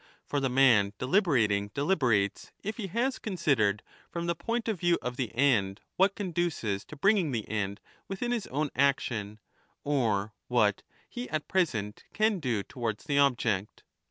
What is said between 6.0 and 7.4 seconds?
^ conduces to bringing